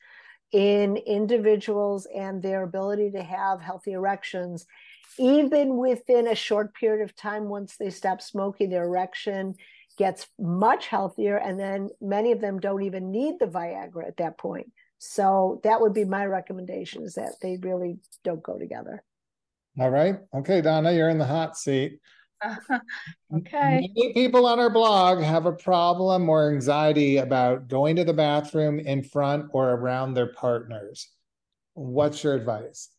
[0.51, 4.65] in individuals and their ability to have healthy erections
[5.19, 9.55] even within a short period of time once they stop smoking their erection
[9.97, 14.37] gets much healthier and then many of them don't even need the viagra at that
[14.37, 19.03] point so that would be my recommendation is that they really don't go together
[19.79, 21.99] all right okay donna you're in the hot seat
[23.35, 23.89] okay.
[23.95, 28.79] Many people on our blog have a problem or anxiety about going to the bathroom
[28.79, 31.09] in front or around their partners.
[31.73, 32.89] What's your advice?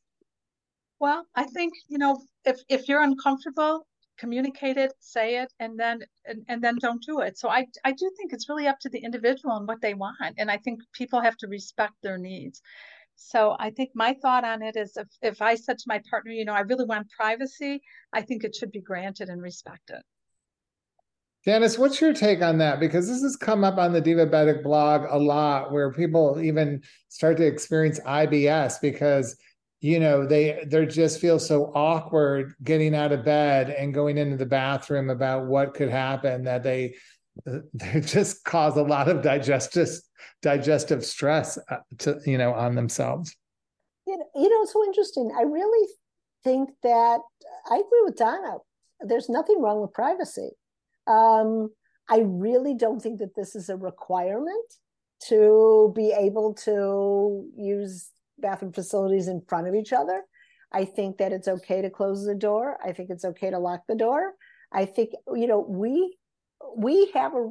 [1.00, 3.87] Well, I think, you know, if if you're uncomfortable,
[4.18, 7.38] communicate it, say it, and then and, and then don't do it.
[7.38, 10.35] So I I do think it's really up to the individual and what they want.
[10.37, 12.61] And I think people have to respect their needs.
[13.16, 16.31] So I think my thought on it is if, if I said to my partner,
[16.31, 20.02] you know, I really want privacy, I think it should be granted and respected.
[21.44, 22.78] Janis, what's your take on that?
[22.78, 27.37] Because this has come up on the Divabetic blog a lot, where people even start
[27.38, 29.37] to experience IBS because
[29.80, 34.36] you know they they just feel so awkward getting out of bed and going into
[34.36, 36.94] the bathroom about what could happen that they
[37.74, 39.88] they just cause a lot of digestive
[40.42, 43.36] digestive stress uh, to you know on themselves.
[44.06, 45.30] You know, you know, it's so interesting.
[45.36, 45.88] I really
[46.44, 47.20] think that
[47.70, 48.56] I agree with Donna.
[49.00, 50.50] There's nothing wrong with privacy.
[51.06, 51.70] Um,
[52.08, 54.64] I really don't think that this is a requirement
[55.28, 58.10] to be able to use
[58.40, 60.22] bathroom facilities in front of each other.
[60.72, 62.77] I think that it's okay to close the door.
[62.85, 64.35] I think it's okay to lock the door.
[64.72, 66.16] I think you know we
[66.77, 67.51] we have a,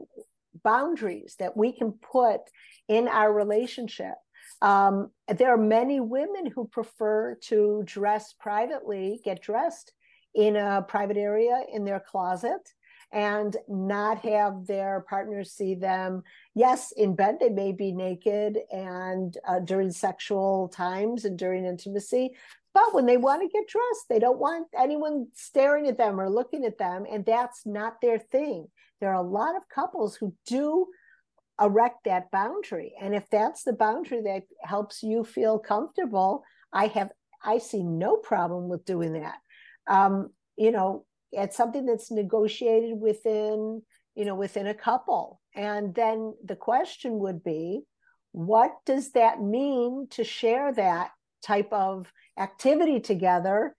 [0.64, 2.42] boundaries that we can put
[2.88, 4.16] in our relationship.
[4.62, 9.94] Um, there are many women who prefer to dress privately, get dressed
[10.34, 12.62] in a private area in their closet
[13.12, 16.24] and not have their partners see them.
[16.56, 22.36] Yes, in bed they may be naked and uh, during sexual times and during intimacy,
[22.74, 26.30] but when they want to get dressed, they don't want anyone staring at them or
[26.30, 28.68] looking at them, and that's not their thing.
[29.00, 30.88] There are a lot of couples who do
[31.60, 37.10] erect that boundary, and if that's the boundary that helps you feel comfortable, I have
[37.44, 39.38] I see no problem with doing that.
[39.88, 43.82] Um, you know, it's something that's negotiated within
[44.16, 45.42] you know within a couple.
[45.56, 47.82] And then the question would be
[48.32, 51.12] what does that mean to share that
[51.42, 53.76] type of activity together?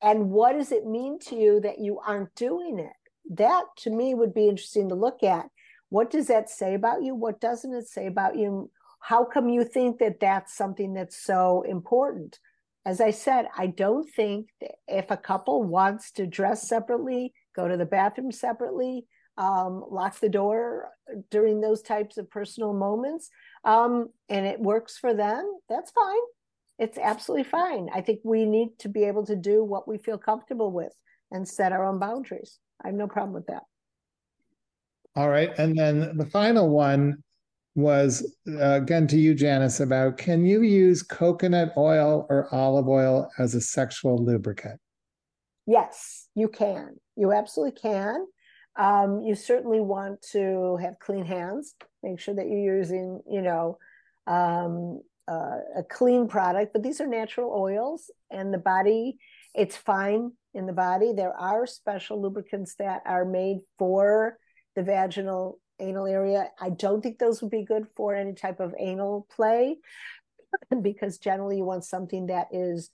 [0.00, 2.92] And what does it mean to you that you aren't doing it?
[3.36, 5.46] That to me would be interesting to look at.
[5.90, 7.14] What does that say about you?
[7.14, 8.70] What doesn't it say about you?
[8.98, 12.38] How come you think that that's something that's so important
[12.84, 14.48] as I said, I don't think
[14.88, 20.28] if a couple wants to dress separately, go to the bathroom separately, um, lock the
[20.28, 20.88] door
[21.30, 23.30] during those types of personal moments,
[23.64, 26.20] um, and it works for them, that's fine.
[26.78, 27.88] It's absolutely fine.
[27.94, 30.92] I think we need to be able to do what we feel comfortable with
[31.30, 32.58] and set our own boundaries.
[32.82, 33.62] I have no problem with that.
[35.14, 35.50] All right.
[35.58, 37.22] And then the final one
[37.74, 43.30] was uh, again to you, Janis, about can you use coconut oil or olive oil
[43.38, 44.78] as a sexual lubricant?
[45.66, 46.96] Yes, you can.
[47.16, 48.26] You absolutely can.
[48.76, 51.74] Um, you certainly want to have clean hands.
[52.02, 53.78] Make sure that you're using, you know,
[54.26, 56.72] um, uh, a clean product.
[56.72, 59.18] But these are natural oils, and the body,
[59.54, 61.12] it's fine in the body.
[61.12, 64.38] There are special lubricants that are made for
[64.74, 66.48] the vaginal anal area.
[66.60, 69.76] I don't think those would be good for any type of anal play
[70.82, 72.90] because generally you want something that is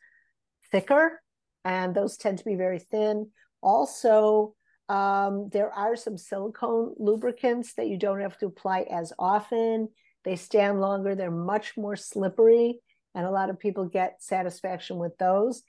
[0.70, 1.20] thicker
[1.64, 3.31] and those tend to be very thin.
[3.61, 4.55] Also,
[4.88, 9.88] um, there are some silicone lubricants that you don't have to apply as often.
[10.24, 12.81] They stand longer, they're much more slippery,
[13.14, 15.62] and a lot of people get satisfaction with those.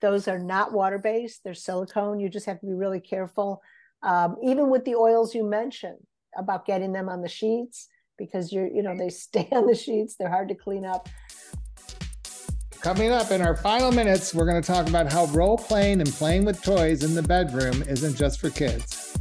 [0.00, 2.20] Those are not water based, they're silicone.
[2.20, 3.62] You just have to be really careful.
[4.02, 5.98] Um, even with the oils you mentioned,
[6.38, 10.16] about getting them on the sheets because you're you know they stay on the sheets
[10.16, 11.08] they're hard to clean up
[12.80, 16.10] Coming up in our final minutes, we're going to talk about how role playing and
[16.12, 19.16] playing with toys in the bedroom isn't just for kids.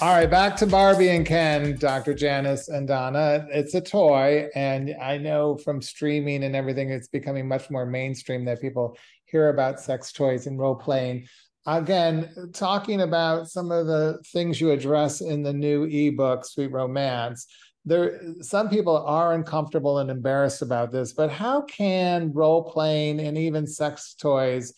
[0.00, 2.12] All right, back to Barbie and Ken, Dr.
[2.12, 3.46] Janis and Donna.
[3.52, 8.44] It's a toy, and I know from streaming and everything, it's becoming much more mainstream
[8.46, 11.28] that people hear about sex toys and role playing
[11.66, 17.46] again, talking about some of the things you address in the new ebook, Sweet Romance,
[17.84, 23.36] there some people are uncomfortable and embarrassed about this, but how can role playing and
[23.36, 24.72] even sex toys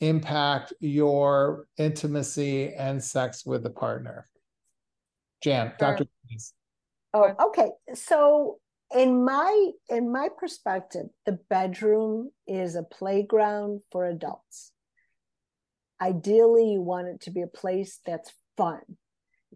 [0.00, 4.26] impact your intimacy and sex with the partner?
[5.42, 5.96] Jan, sure.
[5.96, 6.04] Dr.
[7.14, 7.70] Oh, okay.
[7.94, 8.58] So
[8.94, 14.72] in my in my perspective, the bedroom is a playground for adults
[16.00, 18.80] ideally you want it to be a place that's fun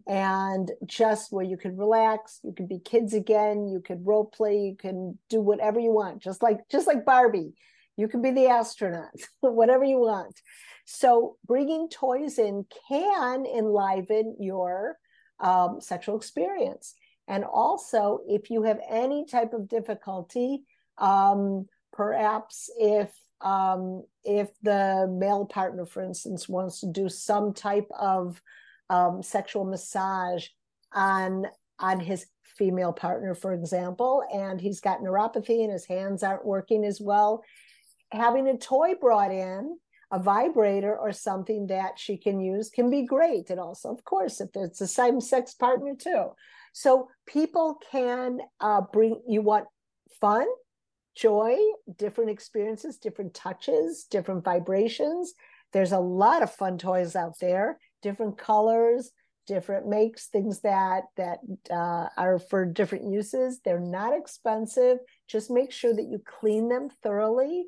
[0.07, 4.57] and just where you can relax you can be kids again you can role play
[4.57, 7.53] you can do whatever you want just like just like barbie.
[7.97, 10.39] You can be the astronaut whatever you want.
[10.85, 14.97] So bringing toys in can enliven your
[15.39, 16.93] um, sexual experience.
[17.27, 20.63] And also if you have any type of difficulty
[20.97, 23.11] um, perhaps if
[23.41, 28.41] um, if the male partner, for instance, wants to do some type of
[28.89, 30.47] um, sexual massage
[30.93, 31.45] on
[31.79, 32.25] on his
[32.57, 37.43] female partner, for example, and he's got neuropathy and his hands aren't working as well,
[38.11, 39.77] having a toy brought in
[40.11, 43.49] a vibrator or something that she can use can be great.
[43.49, 46.27] And also, of course, if it's a same sex partner too.
[46.73, 49.65] So people can uh, bring, you want
[50.21, 50.45] fun,
[51.15, 51.57] joy,
[51.97, 55.33] different experiences, different touches, different vibrations.
[55.73, 59.11] There's a lot of fun toys out there, different colors,
[59.47, 61.39] different makes, things that that
[61.71, 63.59] uh, are for different uses.
[63.63, 64.99] They're not expensive.
[65.27, 67.65] Just make sure that you clean them thoroughly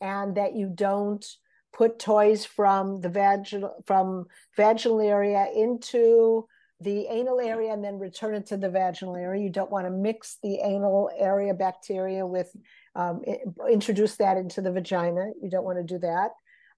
[0.00, 1.24] and that you don't
[1.72, 4.26] put toys from the vaginal from
[4.56, 6.46] vaginal area into
[6.80, 9.42] the anal area and then return it to the vaginal area.
[9.42, 12.50] You don't want to mix the anal area bacteria with
[12.94, 13.22] um,
[13.70, 15.30] introduce that into the vagina.
[15.42, 16.30] You don't want to do that.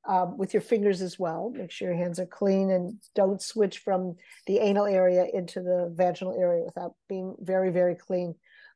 [0.05, 1.53] Um, with your fingers as well.
[1.55, 4.17] Make sure your hands are clean and don't switch from
[4.49, 8.35] the anal area into the vaginal area without being very, very clean.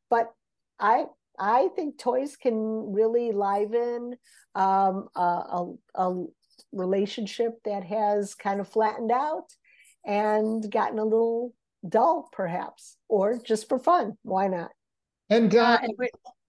[0.09, 0.33] But
[0.79, 1.07] I
[1.37, 4.17] I think toys can really liven
[4.55, 6.25] um, a, a, a
[6.73, 9.49] relationship that has kind of flattened out
[10.05, 11.55] and gotten a little
[11.87, 14.17] dull, perhaps, or just for fun.
[14.23, 14.71] Why not?
[15.29, 15.93] And, uh, uh, and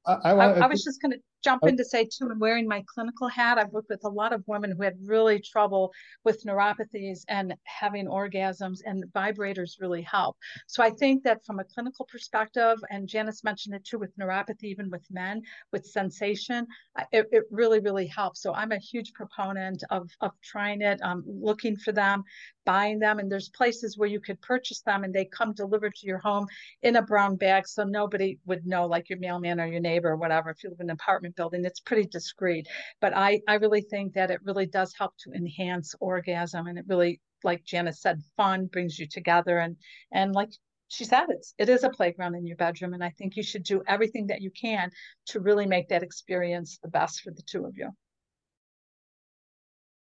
[0.08, 2.68] I, I, I, I was just going to jump in to say too, I'm wearing
[2.68, 3.58] my clinical hat.
[3.58, 5.92] I've worked with a lot of women who had really trouble
[6.24, 10.38] with neuropathies and having orgasms, and vibrators really help.
[10.68, 14.64] So I think that from a clinical perspective, and Janis mentioned it too with neuropathy,
[14.64, 15.42] even with men
[15.72, 16.66] with sensation,
[17.12, 18.42] it, it really, really helps.
[18.42, 22.24] So I'm a huge proponent of of trying it, um, looking for them,
[22.68, 26.06] buying them, and there's places where you could purchase them and they come delivered to
[26.06, 26.46] your home
[26.84, 30.18] in a brown bag, so nobody would know, like your mailman or your neighbor or
[30.18, 30.50] whatever.
[30.50, 32.68] If you live in an apartment building, it's pretty discreet.
[33.00, 36.84] But I, I really think that it really does help to enhance orgasm and it
[36.90, 39.78] really, like Janis said, fun brings you together and
[40.12, 40.50] and like
[40.90, 43.64] she said it's it is a playground in your bedroom and i think you should
[43.64, 44.90] do everything that you can
[45.26, 47.90] to really make that experience the best for the two of you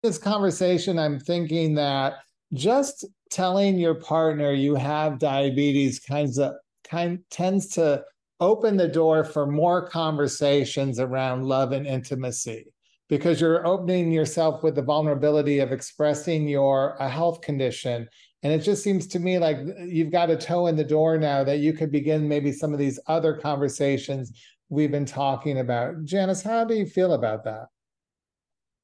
[0.04, 2.20] this conversation i'm thinking that
[2.54, 8.04] just telling your partner you have diabetes kinds of kind tends to
[8.40, 12.66] open the door for more conversations around love and intimacy
[13.10, 18.08] because you're opening yourself with the vulnerability of expressing your a health condition.
[18.44, 21.44] And it just seems to me like you've got a toe in the door now
[21.44, 24.32] that you could begin maybe some of these other conversations
[24.70, 26.06] we've been talking about.
[26.06, 27.66] Janis how do you feel about that?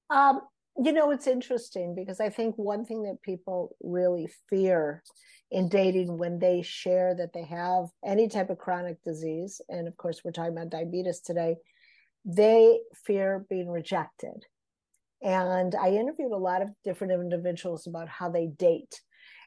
[0.09, 0.41] Um,
[0.77, 5.03] you know it's interesting because i think one thing that people really fear
[5.51, 9.95] in dating when they share that they have any type of chronic disease and of
[9.97, 11.55] course we're talking about diabetes today
[12.25, 14.45] they fear being rejected.
[15.21, 19.01] And i interviewed a lot of different individuals about how they date.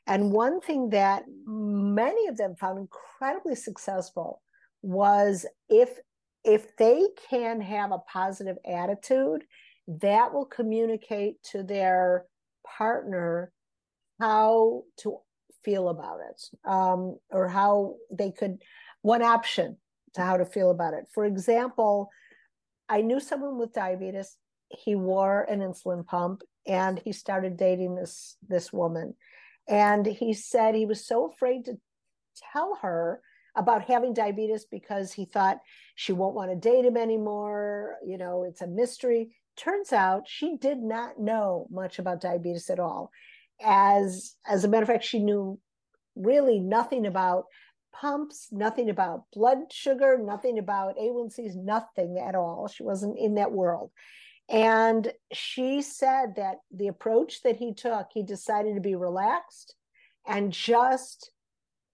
[0.07, 4.41] And one thing that many of them found incredibly successful
[4.81, 5.99] was if
[6.45, 9.45] if they can have a positive attitude
[9.89, 12.27] that will communicate to their
[12.67, 13.53] partner
[14.21, 15.19] how to
[15.65, 18.59] feel about it um, or how they could
[19.03, 19.77] one option
[20.15, 21.05] to how to feel about it.
[21.13, 22.11] For example
[22.89, 24.37] i knew someone with diabetes.
[24.71, 29.15] He wore an insulin pump and he started dating this this woman.
[29.69, 31.79] And he said he was so afraid to
[32.53, 33.21] tell her
[33.55, 35.59] about having diabetes because he thought
[35.95, 37.97] she won't want to date him anymore.
[38.07, 42.81] You know it's a mystery turns out she did not know much about diabetes at
[42.81, 43.11] all.
[43.61, 45.59] As as a matter of fact she knew
[46.15, 47.47] really nothing about
[47.93, 52.69] pumps nothing about blood sugar nothing about a1cs nothing at all.
[52.69, 53.91] She wasn't in that world.
[54.49, 59.75] And she said that the approach that he took he decided to be relaxed
[60.27, 61.33] and just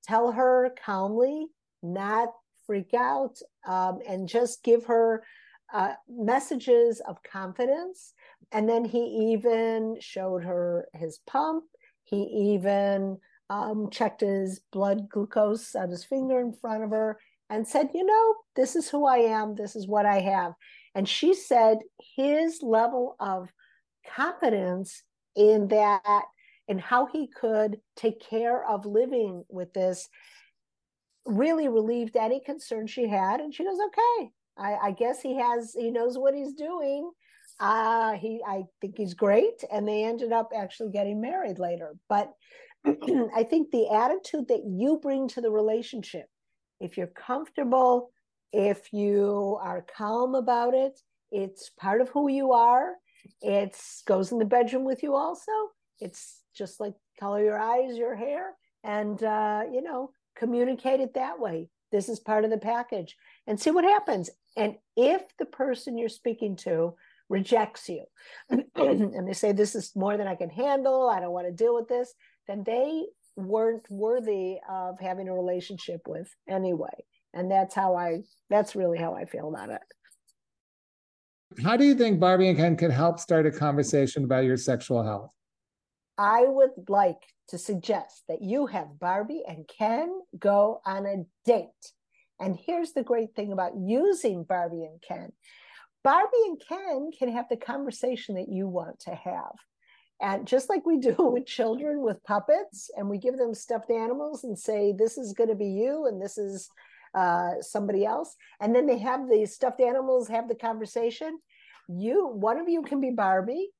[0.04, 1.46] tell her calmly
[1.82, 2.28] not
[2.66, 5.24] freak out um, and just give her
[5.72, 8.14] uh, messages of confidence.
[8.52, 11.64] And then he even showed her his pump.
[12.04, 12.22] He
[12.54, 13.18] even
[13.50, 17.18] um, checked his blood glucose on his finger in front of her
[17.50, 19.54] and said, You know, this is who I am.
[19.54, 20.52] This is what I have.
[20.94, 21.78] And she said
[22.16, 23.48] his level of
[24.14, 25.02] confidence
[25.34, 26.22] in that
[26.68, 30.08] and how he could take care of living with this
[31.26, 33.40] really relieved any concern she had.
[33.40, 37.10] And she goes, Okay, I, I guess he has he knows what he's doing.
[37.60, 39.64] Uh he I think he's great.
[39.72, 41.96] And they ended up actually getting married later.
[42.08, 42.32] But
[42.86, 46.26] I think the attitude that you bring to the relationship,
[46.80, 48.10] if you're comfortable,
[48.52, 51.00] if you are calm about it,
[51.32, 52.94] it's part of who you are.
[53.40, 53.76] It
[54.06, 55.50] goes in the bedroom with you also.
[55.98, 58.52] It's just like color your eyes, your hair,
[58.84, 61.68] and uh, you know, communicate it that way.
[61.90, 64.30] This is part of the package and see what happens.
[64.56, 66.94] And if the person you're speaking to
[67.30, 68.04] rejects you
[68.76, 71.08] and they say this is more than i can handle.
[71.08, 72.12] I don't want to deal with this
[72.46, 73.04] then they
[73.36, 77.04] weren't worthy of having a relationship with anyway.
[77.32, 79.80] And that's how i that's really how i feel about it.
[81.62, 85.02] How do you think barbie and ken could help start a conversation about your sexual
[85.02, 85.32] health?
[86.16, 91.92] I would like to suggest that you have barbie and ken go on a date
[92.40, 95.30] and here's the great thing about using barbie and ken
[96.02, 99.54] barbie and ken can have the conversation that you want to have
[100.20, 104.44] and just like we do with children with puppets, and we give them stuffed animals
[104.44, 106.68] and say, this is going to be you and this is
[107.14, 108.34] uh, somebody else.
[108.60, 111.38] And then they have the stuffed animals have the conversation.
[111.88, 113.70] You, one of you can be Barbie,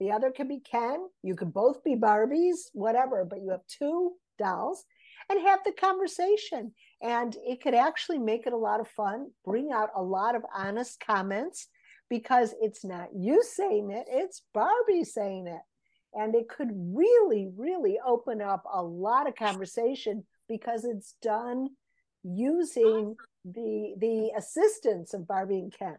[0.00, 1.06] the other can be Ken.
[1.22, 4.84] You can both be Barbies, whatever, but you have two dolls
[5.28, 6.72] and have the conversation.
[7.02, 10.42] And it could actually make it a lot of fun, bring out a lot of
[10.54, 11.68] honest comments
[12.08, 15.62] because it's not you saying it, it's Barbie saying it
[16.14, 21.68] and it could really really open up a lot of conversation because it's done
[22.24, 25.96] using the the assistance of barbie and ken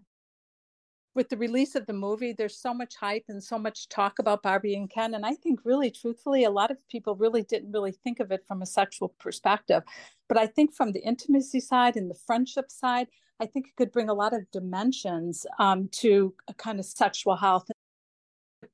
[1.16, 4.43] with the release of the movie there's so much hype and so much talk about
[4.43, 7.91] barbie and ken and i think really truthfully a lot of people really didn't really
[7.91, 9.84] think of it from a sexual perspective.
[10.28, 13.07] But i think from the intimacy side and the friendship side
[13.39, 17.36] i think it could bring a lot of dimensions um, to a kind of sexual
[17.36, 17.70] health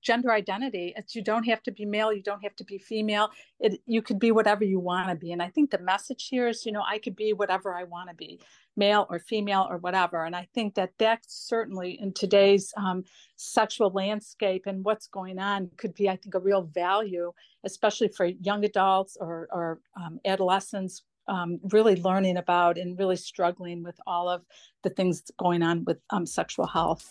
[0.08, 3.30] gender identity it's you don't have to be male you don't have to be female.
[3.60, 5.32] It you could be whatever you want to be.
[5.34, 8.10] And i think the message here is you know i could be whatever i want
[8.10, 8.40] to be
[8.76, 10.20] male or female or whatever.
[10.28, 13.04] And i think that that certainly in today's um,
[13.36, 17.32] sexual landscape and what's going on could be i think a real value
[17.64, 23.84] especially for young adults or, or um, adolescents um, really learning about and really struggling
[23.84, 24.42] with all of
[24.84, 27.06] the things going on with um, sexual health.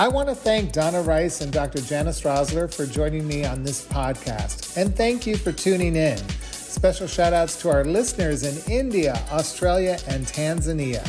[0.00, 1.80] I want to thank Donna Rice and Dr.
[1.80, 4.76] Janis Roszler for joining me on this podcast.
[4.76, 6.16] And thank you for tuning in.
[6.52, 11.02] Special shout outs to our listeners in India, Australia, and Tanzania.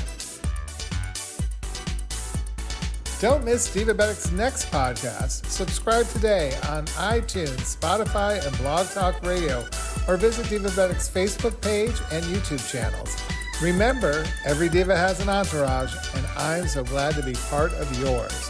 [3.22, 5.46] Don't miss Diva Divabetic's next podcast.
[5.46, 9.68] Subscribe today on iTunes, Spotify, and Blog Talk Radio,
[10.08, 13.16] or visit Diva Divabetic's Facebook page and YouTube channels.
[13.62, 18.50] Remember, every diva has an entourage, and I'm so glad to be part of yours.